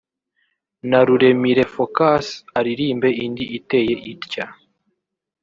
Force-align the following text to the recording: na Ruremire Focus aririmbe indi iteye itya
na 0.89 0.99
Ruremire 1.07 1.63
Focus 1.75 2.25
aririmbe 2.59 3.09
indi 3.25 3.45
iteye 3.57 3.93
itya 4.13 4.45